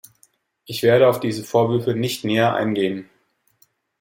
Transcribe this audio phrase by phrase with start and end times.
[0.65, 3.07] Ich werde auf diese Vorwürfe nicht näher eingehen.